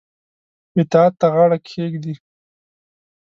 اطاعت 0.79 1.13
ته 1.19 1.27
غاړه 1.33 1.57
کښيږدي. 1.65 2.13